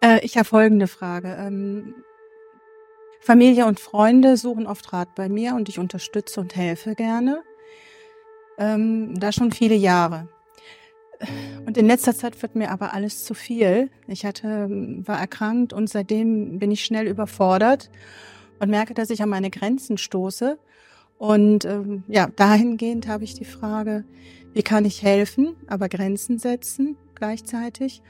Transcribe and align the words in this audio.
Äh, 0.00 0.24
ich 0.24 0.36
habe 0.36 0.46
folgende 0.46 0.86
Frage. 0.86 1.36
Ähm, 1.38 1.94
Familie 3.20 3.66
und 3.66 3.80
Freunde 3.80 4.36
suchen 4.36 4.66
oft 4.66 4.92
Rat 4.92 5.14
bei 5.14 5.28
mir 5.28 5.54
und 5.54 5.68
ich 5.68 5.78
unterstütze 5.78 6.40
und 6.40 6.56
helfe 6.56 6.94
gerne. 6.94 7.42
Ähm, 8.58 9.18
da 9.18 9.30
schon 9.32 9.52
viele 9.52 9.74
Jahre. 9.74 10.28
Und 11.66 11.76
in 11.76 11.86
letzter 11.86 12.14
Zeit 12.14 12.40
wird 12.40 12.56
mir 12.56 12.70
aber 12.70 12.94
alles 12.94 13.24
zu 13.24 13.34
viel. 13.34 13.90
Ich 14.08 14.24
hatte, 14.24 14.68
war 15.04 15.20
erkrankt 15.20 15.74
und 15.74 15.90
seitdem 15.90 16.58
bin 16.58 16.70
ich 16.70 16.82
schnell 16.82 17.06
überfordert 17.06 17.90
und 18.58 18.70
merke, 18.70 18.94
dass 18.94 19.10
ich 19.10 19.22
an 19.22 19.28
meine 19.28 19.50
Grenzen 19.50 19.98
stoße. 19.98 20.58
Und 21.18 21.66
ähm, 21.66 22.04
ja, 22.08 22.28
dahingehend 22.34 23.06
habe 23.06 23.24
ich 23.24 23.34
die 23.34 23.44
Frage, 23.44 24.04
wie 24.54 24.62
kann 24.62 24.86
ich 24.86 25.02
helfen, 25.02 25.56
aber 25.66 25.90
Grenzen 25.90 26.38
setzen 26.38 26.96
gleichzeitig 27.14 28.00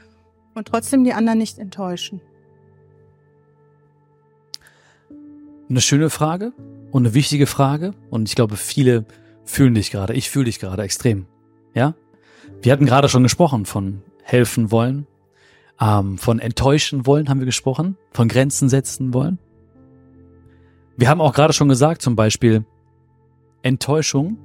und 0.54 0.68
trotzdem 0.68 1.04
die 1.04 1.12
anderen 1.12 1.38
nicht 1.38 1.58
enttäuschen? 1.58 2.20
Eine 5.68 5.80
schöne 5.80 6.10
Frage 6.10 6.52
und 6.90 7.04
eine 7.04 7.14
wichtige 7.14 7.46
Frage. 7.46 7.94
Und 8.10 8.28
ich 8.28 8.34
glaube, 8.34 8.56
viele 8.56 9.04
fühlen 9.44 9.74
dich 9.74 9.90
gerade. 9.90 10.14
Ich 10.14 10.30
fühle 10.30 10.46
dich 10.46 10.58
gerade 10.58 10.82
extrem. 10.82 11.26
Ja? 11.74 11.94
Wir 12.62 12.72
hatten 12.72 12.86
gerade 12.86 13.08
schon 13.08 13.22
gesprochen 13.22 13.66
von 13.66 14.02
helfen 14.22 14.70
wollen, 14.70 15.06
ähm, 15.80 16.18
von 16.18 16.38
enttäuschen 16.38 17.06
wollen 17.06 17.28
haben 17.28 17.38
wir 17.38 17.46
gesprochen, 17.46 17.96
von 18.12 18.28
Grenzen 18.28 18.68
setzen 18.68 19.14
wollen. 19.14 19.38
Wir 20.96 21.08
haben 21.08 21.20
auch 21.20 21.32
gerade 21.32 21.54
schon 21.54 21.68
gesagt, 21.68 22.02
zum 22.02 22.16
Beispiel, 22.16 22.66
Enttäuschung 23.62 24.36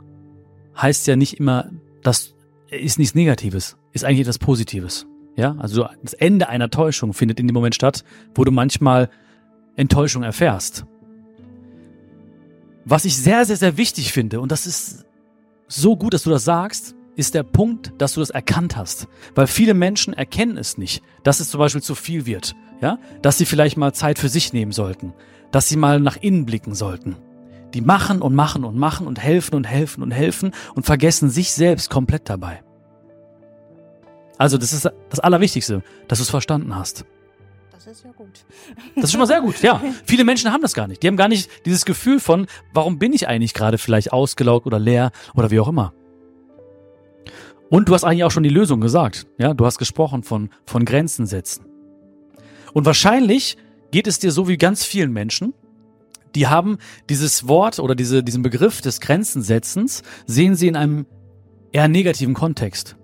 heißt 0.78 1.08
ja 1.08 1.16
nicht 1.16 1.40
immer, 1.40 1.70
das 2.04 2.34
ist 2.70 2.98
nichts 2.98 3.16
Negatives, 3.16 3.78
ist 3.92 4.06
eigentlich 4.06 4.22
etwas 4.22 4.40
Positives. 4.40 5.06
Ja, 5.36 5.56
also 5.60 5.88
das 6.02 6.14
Ende 6.14 6.48
einer 6.48 6.70
Täuschung 6.70 7.14
findet 7.14 7.40
in 7.40 7.48
dem 7.48 7.54
Moment 7.54 7.76
statt, 7.76 8.04
wo 8.34 8.44
du 8.44 8.52
manchmal 8.52 9.10
Enttäuschung 9.76 10.24
erfährst. 10.24 10.86
Was 12.86 13.04
ich 13.06 13.18
sehr, 13.18 13.46
sehr, 13.46 13.58
sehr 13.58 13.78
wichtig 13.78 14.14
finde, 14.14 14.40
und 14.40 14.52
das 14.52 14.66
ist 14.66 15.06
so 15.68 15.98
gut, 15.98 16.14
dass 16.14 16.24
du 16.24 16.30
das 16.30 16.46
sagst, 16.46 16.96
ist 17.16 17.34
der 17.34 17.44
Punkt, 17.44 17.94
dass 17.98 18.14
du 18.14 18.20
das 18.20 18.30
erkannt 18.30 18.78
hast. 18.78 19.08
Weil 19.34 19.48
viele 19.48 19.74
Menschen 19.74 20.14
erkennen 20.14 20.58
es 20.58 20.78
nicht, 20.78 21.02
dass 21.24 21.40
es 21.40 21.50
zum 21.50 21.60
Beispiel 21.60 21.82
zu 21.82 21.96
viel 21.96 22.26
wird. 22.26 22.56
Ja, 22.82 23.00
dass 23.22 23.38
sie 23.38 23.46
vielleicht 23.46 23.78
mal 23.78 23.94
Zeit 23.94 24.20
für 24.20 24.28
sich 24.28 24.52
nehmen 24.52 24.74
sollten, 24.74 25.14
dass 25.52 25.70
sie 25.70 25.78
mal 25.78 26.02
nach 26.02 26.18
innen 26.18 26.46
blicken 26.46 26.76
sollten. 26.76 27.16
Die 27.74 27.82
machen 27.82 28.22
und 28.22 28.36
machen 28.36 28.66
und 28.66 28.78
machen 28.78 29.08
und 29.08 29.18
helfen 29.18 29.56
und 29.56 29.64
helfen 29.64 30.04
und 30.04 30.12
helfen 30.12 30.52
und 30.76 30.86
vergessen 30.86 31.30
sich 31.30 31.54
selbst 31.54 31.90
komplett 31.90 32.30
dabei. 32.30 32.64
Also 34.38 34.58
das 34.58 34.74
ist 34.74 34.90
das 35.10 35.20
Allerwichtigste, 35.20 35.84
dass 36.08 36.20
du 36.20 36.24
es 36.24 36.30
verstanden 36.30 36.76
hast. 36.76 37.06
Das 37.72 37.88
ist 37.88 38.04
ja 38.04 38.12
gut. 38.12 38.46
Das 38.96 39.06
ist 39.06 39.12
schon 39.12 39.20
mal 39.20 39.28
sehr 39.28 39.42
gut, 39.42 39.62
ja. 39.62 39.82
Viele 40.06 40.24
Menschen 40.24 40.52
haben 40.52 40.62
das 40.62 40.74
gar 40.74 40.88
nicht. 40.88 41.04
Die 41.04 41.08
haben 41.08 41.18
gar 41.18 41.28
nicht 41.28 41.50
dieses 41.66 41.86
Gefühl 41.86 42.20
von, 42.20 42.48
warum 42.74 42.98
bin 42.98 43.14
ich 43.14 43.28
eigentlich 43.28 43.54
gerade 43.54 43.78
vielleicht 43.78 44.12
ausgelaugt 44.12 44.66
oder 44.66 44.80
leer 44.80 45.12
oder 45.36 45.52
wie 45.52 45.60
auch 45.60 45.68
immer. 45.68 45.94
Und 47.70 47.90
du 47.90 47.94
hast 47.94 48.04
eigentlich 48.04 48.24
auch 48.24 48.32
schon 48.32 48.44
die 48.44 48.50
Lösung 48.50 48.82
gesagt. 48.82 49.28
Ja, 49.38 49.54
du 49.54 49.66
hast 49.66 49.78
gesprochen 49.78 50.24
von, 50.24 50.50
von 50.66 50.86
Grenzen 50.86 51.26
setzen. 51.26 51.66
Und 52.74 52.86
wahrscheinlich 52.86 53.58
geht 53.92 54.08
es 54.08 54.20
dir 54.20 54.32
so 54.32 54.48
wie 54.48 54.58
ganz 54.58 54.84
vielen 54.84 55.12
Menschen, 55.12 55.54
die 56.36 56.48
haben 56.48 56.78
dieses 57.10 57.48
Wort 57.48 57.80
oder 57.80 57.96
diese, 57.96 58.24
diesen 58.24 58.42
Begriff 58.42 58.82
des 58.82 59.00
Grenzensetzens, 59.00 60.04
sehen 60.26 60.56
sie 60.56 60.68
in 60.68 60.76
einem 60.76 61.06
eher 61.72 61.88
negativen 61.88 62.34
Kontext. 62.34 62.98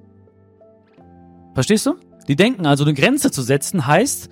Verstehst 1.54 1.86
du? 1.86 1.96
Die 2.28 2.36
denken 2.36 2.66
also, 2.66 2.84
eine 2.84 2.94
Grenze 2.94 3.32
zu 3.32 3.42
setzen 3.42 3.88
heißt, 3.88 4.30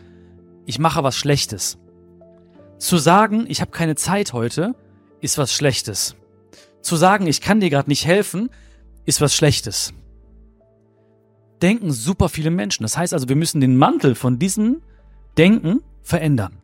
ich 0.66 0.80
mache 0.80 1.04
was 1.04 1.18
Schlechtes. 1.18 1.78
Zu 2.78 2.98
sagen, 2.98 3.46
ich 3.48 3.62
habe 3.62 3.72
keine 3.72 3.96
Zeit 3.96 4.34
heute, 4.34 4.76
ist 5.22 5.38
was 5.38 5.54
Schlechtes. 5.54 6.16
Zu 6.82 6.96
sagen, 6.96 7.28
ich 7.28 7.42
kann 7.42 7.60
dir 7.60 7.70
gerade 7.70 7.90
nicht 7.90 8.06
helfen, 8.06 8.50
ist 9.06 9.20
was 9.22 9.36
Schlechtes. 9.36 9.94
Denken 11.62 11.92
super 11.92 12.30
viele 12.30 12.52
Menschen. 12.52 12.84
Das 12.84 12.98
heißt 12.98 13.14
also, 13.14 13.28
wir 13.28 13.36
müssen 13.36 13.60
den 13.60 13.76
Mantel 13.76 14.16
von 14.16 14.40
diesem 14.40 14.82
Denken 15.38 15.82
verändern. 16.02 16.62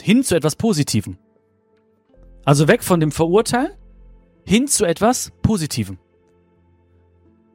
Hin 0.00 0.22
zu 0.22 0.36
etwas 0.36 0.54
Positivem. 0.54 1.18
Also 2.44 2.68
weg 2.68 2.84
von 2.84 3.00
dem 3.00 3.10
Verurteilen 3.10 3.72
hin 4.48 4.66
zu 4.66 4.86
etwas 4.86 5.30
Positivem. 5.42 5.98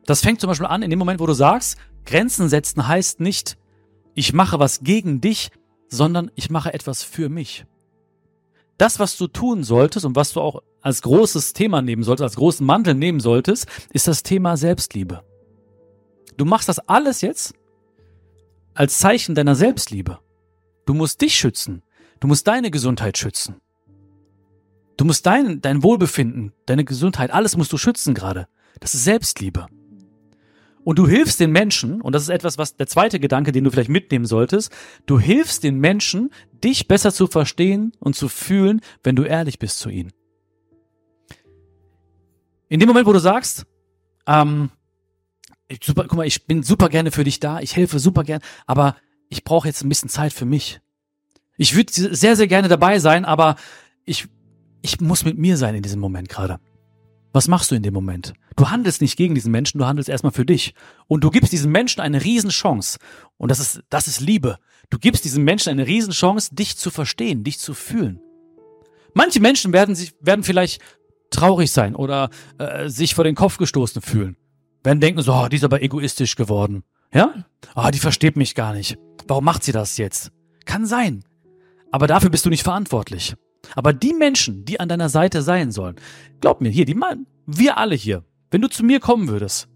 Das 0.05 0.21
fängt 0.21 0.41
zum 0.41 0.49
Beispiel 0.49 0.67
an 0.67 0.83
in 0.83 0.89
dem 0.89 0.99
Moment, 0.99 1.19
wo 1.19 1.25
du 1.25 1.33
sagst, 1.33 1.77
Grenzen 2.05 2.49
setzen 2.49 2.87
heißt 2.87 3.19
nicht, 3.19 3.57
ich 4.15 4.33
mache 4.33 4.59
was 4.59 4.81
gegen 4.81 5.21
dich, 5.21 5.49
sondern 5.87 6.31
ich 6.35 6.49
mache 6.49 6.73
etwas 6.73 7.03
für 7.03 7.29
mich. 7.29 7.65
Das, 8.77 8.99
was 8.99 9.17
du 9.17 9.27
tun 9.27 9.63
solltest 9.63 10.05
und 10.05 10.15
was 10.15 10.33
du 10.33 10.41
auch 10.41 10.61
als 10.81 11.01
großes 11.01 11.53
Thema 11.53 11.81
nehmen 11.81 12.03
solltest, 12.03 12.23
als 12.23 12.35
großen 12.35 12.65
Mantel 12.65 12.95
nehmen 12.95 13.19
solltest, 13.19 13.67
ist 13.93 14.07
das 14.07 14.23
Thema 14.23 14.57
Selbstliebe. 14.57 15.23
Du 16.35 16.45
machst 16.45 16.67
das 16.67 16.79
alles 16.79 17.21
jetzt 17.21 17.53
als 18.73 18.99
Zeichen 18.99 19.35
deiner 19.35 19.55
Selbstliebe. 19.55 20.19
Du 20.85 20.93
musst 20.93 21.21
dich 21.21 21.35
schützen. 21.35 21.83
Du 22.19 22.27
musst 22.27 22.47
deine 22.47 22.71
Gesundheit 22.71 23.17
schützen. 23.17 23.61
Du 24.97 25.05
musst 25.05 25.25
dein, 25.25 25.61
dein 25.61 25.83
Wohlbefinden, 25.83 26.53
deine 26.65 26.85
Gesundheit, 26.85 27.31
alles 27.31 27.57
musst 27.57 27.71
du 27.71 27.77
schützen 27.77 28.13
gerade. 28.13 28.47
Das 28.79 28.93
ist 28.93 29.03
Selbstliebe. 29.03 29.67
Und 30.83 30.99
du 30.99 31.07
hilfst 31.07 31.39
den 31.39 31.51
Menschen, 31.51 32.01
und 32.01 32.13
das 32.13 32.23
ist 32.23 32.29
etwas, 32.29 32.57
was 32.57 32.75
der 32.75 32.87
zweite 32.87 33.19
Gedanke, 33.19 33.51
den 33.51 33.63
du 33.63 33.71
vielleicht 33.71 33.89
mitnehmen 33.89 34.25
solltest, 34.25 34.71
du 35.05 35.19
hilfst 35.19 35.63
den 35.63 35.79
Menschen, 35.79 36.29
dich 36.63 36.87
besser 36.87 37.13
zu 37.13 37.27
verstehen 37.27 37.93
und 37.99 38.15
zu 38.15 38.27
fühlen, 38.27 38.81
wenn 39.03 39.15
du 39.15 39.23
ehrlich 39.23 39.59
bist 39.59 39.79
zu 39.79 39.89
ihnen. 39.89 40.11
In 42.67 42.79
dem 42.79 42.87
Moment, 42.87 43.05
wo 43.05 43.13
du 43.13 43.19
sagst, 43.19 43.65
ähm, 44.27 44.71
super, 45.81 46.05
guck 46.07 46.17
mal, 46.17 46.27
ich 46.27 46.45
bin 46.45 46.63
super 46.63 46.89
gerne 46.89 47.11
für 47.11 47.23
dich 47.23 47.39
da, 47.39 47.59
ich 47.59 47.75
helfe 47.75 47.99
super 47.99 48.23
gern, 48.23 48.41
aber 48.65 48.97
ich 49.29 49.43
brauche 49.43 49.67
jetzt 49.67 49.83
ein 49.83 49.89
bisschen 49.89 50.09
Zeit 50.09 50.33
für 50.33 50.45
mich. 50.45 50.81
Ich 51.57 51.75
würde 51.75 51.91
sehr, 51.93 52.35
sehr 52.35 52.47
gerne 52.47 52.67
dabei 52.67 52.99
sein, 52.99 53.25
aber 53.25 53.55
ich, 54.05 54.27
ich 54.81 54.99
muss 54.99 55.23
mit 55.23 55.37
mir 55.37 55.55
sein 55.55 55.75
in 55.75 55.83
diesem 55.83 56.01
Moment 56.01 56.29
gerade. 56.29 56.59
Was 57.33 57.47
machst 57.47 57.71
du 57.71 57.75
in 57.75 57.81
dem 57.81 57.95
Moment? 57.95 58.33
Du 58.55 58.69
handelst 58.69 59.01
nicht 59.01 59.17
gegen 59.17 59.33
diesen 59.33 59.51
Menschen, 59.51 59.79
du 59.79 59.85
handelst 59.85 60.07
erstmal 60.07 60.31
für 60.31 60.45
dich. 60.45 60.75
Und 61.07 61.23
du 61.23 61.31
gibst 61.31 61.51
diesem 61.51 61.71
Menschen 61.71 61.99
eine 61.99 62.23
Riesenchance. 62.23 62.99
Und 63.37 63.49
das 63.49 63.59
ist, 63.59 63.81
das 63.89 64.07
ist 64.07 64.21
Liebe. 64.21 64.59
Du 64.91 64.99
gibst 64.99 65.25
diesem 65.25 65.43
Menschen 65.43 65.71
eine 65.71 65.87
Riesenchance, 65.87 66.53
dich 66.53 66.77
zu 66.77 66.91
verstehen, 66.91 67.43
dich 67.43 67.57
zu 67.57 67.73
fühlen. 67.73 68.21
Manche 69.15 69.39
Menschen 69.39 69.73
werden 69.73 69.95
sich, 69.95 70.13
werden 70.21 70.43
vielleicht 70.43 70.79
traurig 71.31 71.71
sein 71.71 71.95
oder 71.95 72.29
äh, 72.59 72.87
sich 72.87 73.15
vor 73.15 73.23
den 73.23 73.35
Kopf 73.35 73.57
gestoßen 73.57 74.03
fühlen. 74.03 74.37
Werden 74.83 74.99
denken 74.99 75.21
so, 75.23 75.33
oh, 75.33 75.47
die 75.47 75.55
ist 75.55 75.63
aber 75.63 75.81
egoistisch 75.81 76.35
geworden. 76.35 76.83
Ja? 77.11 77.45
Ah, 77.73 77.87
oh, 77.87 77.91
die 77.91 77.99
versteht 77.99 78.37
mich 78.37 78.53
gar 78.53 78.73
nicht. 78.73 78.97
Warum 79.27 79.43
macht 79.43 79.63
sie 79.63 79.71
das 79.71 79.97
jetzt? 79.97 80.31
Kann 80.65 80.85
sein. 80.85 81.23
Aber 81.91 82.05
dafür 82.05 82.29
bist 82.29 82.45
du 82.45 82.49
nicht 82.49 82.63
verantwortlich. 82.63 83.35
Aber 83.75 83.93
die 83.93 84.13
Menschen, 84.13 84.65
die 84.65 84.79
an 84.79 84.89
deiner 84.89 85.09
Seite 85.09 85.41
sein 85.41 85.71
sollen, 85.71 85.95
glaub 86.41 86.61
mir, 86.61 86.69
hier, 86.69 86.85
die 86.85 86.95
Mann, 86.95 87.27
wir 87.45 87.77
alle 87.77 87.95
hier, 87.95 88.23
wenn 88.51 88.61
du 88.61 88.69
zu 88.69 88.83
mir 88.83 88.99
kommen 88.99 89.27
würdest, 89.27 89.67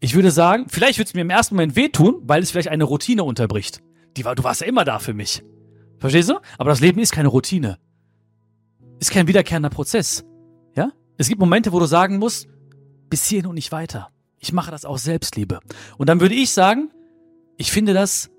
ich 0.00 0.14
würde 0.14 0.32
sagen, 0.32 0.66
vielleicht 0.68 0.98
würde 0.98 1.08
es 1.08 1.14
mir 1.14 1.20
im 1.20 1.30
ersten 1.30 1.54
Moment 1.54 1.76
wehtun, 1.76 2.22
weil 2.24 2.42
es 2.42 2.50
vielleicht 2.50 2.68
eine 2.68 2.84
Routine 2.84 3.22
unterbricht. 3.22 3.82
Die 4.16 4.24
war, 4.24 4.34
du 4.34 4.42
warst 4.42 4.60
ja 4.60 4.66
immer 4.66 4.84
da 4.84 4.98
für 4.98 5.14
mich. 5.14 5.44
Verstehst 5.98 6.28
du? 6.28 6.40
Aber 6.58 6.70
das 6.70 6.80
Leben 6.80 6.98
ist 7.00 7.12
keine 7.12 7.28
Routine. 7.28 7.78
Ist 8.98 9.12
kein 9.12 9.28
wiederkehrender 9.28 9.70
Prozess. 9.70 10.24
Ja? 10.74 10.90
Es 11.18 11.28
gibt 11.28 11.40
Momente, 11.40 11.72
wo 11.72 11.78
du 11.78 11.86
sagen 11.86 12.18
musst, 12.18 12.48
bis 13.08 13.26
hierhin 13.26 13.46
und 13.46 13.54
nicht 13.54 13.70
weiter. 13.70 14.08
Ich 14.40 14.52
mache 14.52 14.72
das 14.72 14.84
aus 14.84 15.04
Selbstliebe. 15.04 15.60
Und 15.98 16.08
dann 16.08 16.20
würde 16.20 16.34
ich 16.34 16.50
sagen, 16.50 16.90
ich 17.56 17.70
finde 17.70 17.94
das 17.94 18.31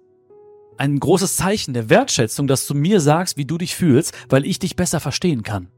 ein 0.78 1.00
großes 1.00 1.36
Zeichen 1.36 1.74
der 1.74 1.90
Wertschätzung, 1.90 2.48
dass 2.48 2.68
du 2.68 2.74
mir 2.74 3.00
sagst, 3.00 3.38
wie 3.38 3.46
du 3.46 3.58
dich 3.58 3.76
fühlst, 3.76 4.14
weil 4.30 4.46
ich 4.46 4.60
dich 4.60 4.76
besser 4.76 5.00
verstehen 5.00 5.44
kann. 5.44 5.70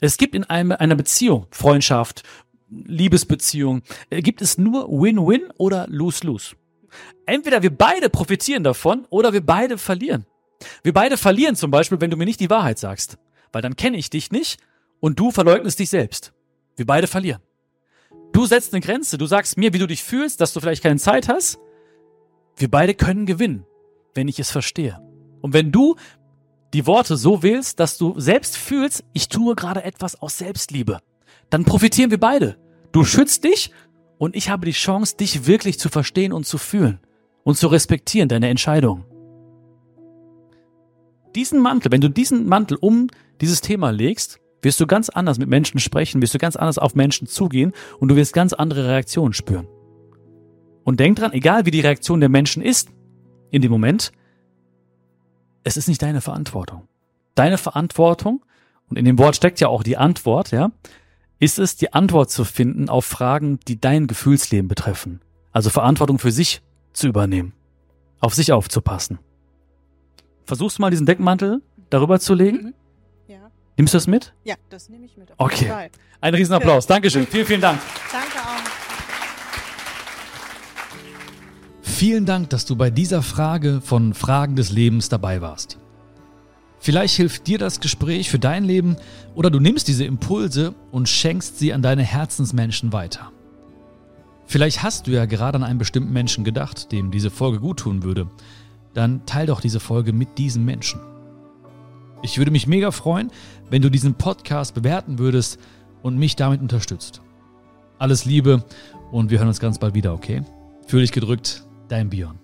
Es 0.00 0.16
gibt 0.16 0.34
in 0.34 0.44
einem, 0.44 0.72
einer 0.72 0.96
Beziehung, 0.96 1.46
Freundschaft, 1.50 2.22
Liebesbeziehung, 2.70 3.82
äh, 4.10 4.22
gibt 4.22 4.42
es 4.42 4.58
nur 4.58 4.88
Win-Win 4.88 5.50
oder 5.58 5.86
Lose-Lose. 5.88 6.56
Entweder 7.26 7.62
wir 7.62 7.70
beide 7.76 8.10
profitieren 8.10 8.64
davon 8.64 9.06
oder 9.10 9.32
wir 9.32 9.44
beide 9.44 9.78
verlieren. 9.78 10.26
Wir 10.82 10.92
beide 10.92 11.16
verlieren 11.16 11.56
zum 11.56 11.70
Beispiel, 11.70 12.00
wenn 12.00 12.10
du 12.10 12.16
mir 12.16 12.24
nicht 12.24 12.40
die 12.40 12.50
Wahrheit 12.50 12.78
sagst, 12.78 13.18
weil 13.52 13.62
dann 13.62 13.76
kenne 13.76 13.96
ich 13.96 14.10
dich 14.10 14.30
nicht 14.30 14.60
und 15.00 15.18
du 15.18 15.30
verleugnest 15.30 15.78
dich 15.78 15.90
selbst. 15.90 16.32
Wir 16.76 16.86
beide 16.86 17.06
verlieren. 17.06 17.42
Du 18.32 18.46
setzt 18.46 18.72
eine 18.72 18.80
Grenze, 18.80 19.18
du 19.18 19.26
sagst 19.26 19.58
mir, 19.58 19.72
wie 19.72 19.78
du 19.78 19.86
dich 19.86 20.02
fühlst, 20.02 20.40
dass 20.40 20.52
du 20.52 20.60
vielleicht 20.60 20.82
keine 20.82 20.98
Zeit 20.98 21.28
hast. 21.28 21.58
Wir 22.56 22.70
beide 22.70 22.94
können 22.94 23.26
gewinnen 23.26 23.66
wenn 24.14 24.28
ich 24.28 24.38
es 24.38 24.50
verstehe. 24.50 25.00
Und 25.40 25.52
wenn 25.52 25.72
du 25.72 25.96
die 26.72 26.86
Worte 26.86 27.16
so 27.16 27.42
wählst, 27.42 27.80
dass 27.80 27.98
du 27.98 28.18
selbst 28.18 28.56
fühlst, 28.56 29.04
ich 29.12 29.28
tue 29.28 29.54
gerade 29.54 29.84
etwas 29.84 30.20
aus 30.20 30.38
Selbstliebe, 30.38 31.00
dann 31.50 31.64
profitieren 31.64 32.10
wir 32.10 32.20
beide. 32.20 32.56
Du 32.92 33.04
schützt 33.04 33.44
dich 33.44 33.72
und 34.18 34.36
ich 34.36 34.48
habe 34.48 34.66
die 34.66 34.72
Chance, 34.72 35.16
dich 35.16 35.46
wirklich 35.46 35.78
zu 35.78 35.88
verstehen 35.88 36.32
und 36.32 36.46
zu 36.46 36.58
fühlen. 36.58 37.00
und 37.44 37.56
zu 37.56 37.66
respektieren, 37.66 38.28
deine 38.28 38.48
Entscheidung. 38.48 39.04
Diesen 41.34 41.58
Mantel, 41.60 41.90
wenn 41.90 42.00
du 42.00 42.08
diesen 42.08 42.46
Mantel 42.46 42.76
um 42.80 43.08
dieses 43.40 43.60
Thema 43.60 43.90
legst, 43.90 44.38
wirst 44.62 44.78
du 44.78 44.86
ganz 44.86 45.08
anders 45.08 45.38
mit 45.38 45.48
Menschen 45.48 45.80
sprechen, 45.80 46.22
wirst 46.22 46.34
du 46.34 46.38
ganz 46.38 46.54
anders 46.54 46.78
auf 46.78 46.94
Menschen 46.94 47.26
zugehen 47.26 47.72
und 47.98 48.08
du 48.08 48.16
wirst 48.16 48.32
ganz 48.32 48.52
andere 48.52 48.86
Reaktionen 48.86 49.32
spüren. 49.32 49.66
Und 50.84 51.00
denk 51.00 51.16
dran, 51.16 51.32
egal 51.32 51.66
wie 51.66 51.70
die 51.72 51.80
Reaktion 51.80 52.20
der 52.20 52.28
Menschen 52.28 52.62
ist 52.62 52.90
in 53.52 53.62
dem 53.62 53.70
Moment, 53.70 54.10
es 55.62 55.76
ist 55.76 55.86
nicht 55.86 56.02
deine 56.02 56.20
Verantwortung. 56.20 56.88
Deine 57.36 57.58
Verantwortung, 57.58 58.44
und 58.90 58.96
in 58.96 59.04
dem 59.04 59.18
Wort 59.18 59.36
steckt 59.36 59.60
ja 59.60 59.68
auch 59.68 59.84
die 59.84 59.96
Antwort, 59.96 60.50
ja, 60.50 60.72
ist 61.38 61.58
es, 61.58 61.76
die 61.76 61.92
Antwort 61.92 62.30
zu 62.30 62.44
finden 62.44 62.88
auf 62.88 63.04
Fragen, 63.04 63.60
die 63.68 63.80
dein 63.80 64.06
Gefühlsleben 64.06 64.68
betreffen. 64.68 65.20
Also 65.52 65.70
Verantwortung 65.70 66.18
für 66.18 66.32
sich 66.32 66.62
zu 66.92 67.06
übernehmen. 67.08 67.52
Auf 68.20 68.34
sich 68.34 68.52
aufzupassen. 68.52 69.18
Versuchst 70.44 70.78
du 70.78 70.82
mal 70.82 70.90
diesen 70.90 71.06
Deckmantel 71.06 71.62
darüber 71.90 72.20
zu 72.20 72.34
legen? 72.34 72.58
Mhm. 72.58 72.74
Ja. 73.28 73.50
Nimmst 73.76 73.94
du 73.94 73.96
das 73.96 74.06
mit? 74.06 74.34
Ja, 74.44 74.54
das 74.70 74.88
nehme 74.88 75.04
ich 75.04 75.16
mit. 75.16 75.30
okay. 75.36 75.90
Ein 76.20 76.34
Riesenapplaus. 76.34 76.86
Dankeschön. 76.88 77.26
Vielen, 77.26 77.46
vielen 77.46 77.60
Dank. 77.60 77.80
Danke 78.10 78.38
auch. 78.38 78.51
Vielen 81.92 82.26
Dank, 82.26 82.50
dass 82.50 82.64
du 82.64 82.74
bei 82.74 82.90
dieser 82.90 83.22
Frage 83.22 83.80
von 83.80 84.12
Fragen 84.12 84.56
des 84.56 84.72
Lebens 84.72 85.08
dabei 85.08 85.40
warst. 85.40 85.78
Vielleicht 86.80 87.14
hilft 87.14 87.46
dir 87.46 87.58
das 87.58 87.78
Gespräch 87.78 88.28
für 88.28 88.40
dein 88.40 88.64
Leben 88.64 88.96
oder 89.36 89.50
du 89.50 89.60
nimmst 89.60 89.86
diese 89.86 90.04
Impulse 90.04 90.74
und 90.90 91.08
schenkst 91.08 91.60
sie 91.60 91.72
an 91.72 91.80
deine 91.80 92.02
Herzensmenschen 92.02 92.92
weiter. 92.92 93.30
Vielleicht 94.46 94.82
hast 94.82 95.06
du 95.06 95.12
ja 95.12 95.26
gerade 95.26 95.56
an 95.56 95.62
einen 95.62 95.78
bestimmten 95.78 96.12
Menschen 96.12 96.42
gedacht, 96.42 96.90
dem 96.90 97.12
diese 97.12 97.30
Folge 97.30 97.60
gut 97.60 97.80
tun 97.80 98.02
würde. 98.02 98.26
Dann 98.94 99.24
teil 99.26 99.46
doch 99.46 99.60
diese 99.60 99.78
Folge 99.78 100.12
mit 100.12 100.38
diesem 100.38 100.64
Menschen. 100.64 100.98
Ich 102.22 102.38
würde 102.38 102.50
mich 102.50 102.66
mega 102.66 102.90
freuen, 102.90 103.30
wenn 103.70 103.82
du 103.82 103.90
diesen 103.90 104.14
Podcast 104.14 104.74
bewerten 104.74 105.20
würdest 105.20 105.60
und 106.02 106.18
mich 106.18 106.34
damit 106.34 106.62
unterstützt. 106.62 107.20
Alles 107.98 108.24
Liebe 108.24 108.64
und 109.12 109.30
wir 109.30 109.38
hören 109.38 109.48
uns 109.48 109.60
ganz 109.60 109.78
bald 109.78 109.94
wieder, 109.94 110.14
okay? 110.14 110.42
Fühl 110.88 111.02
dich 111.02 111.12
gedrückt, 111.12 111.64
dein 111.92 112.08
Björn. 112.08 112.41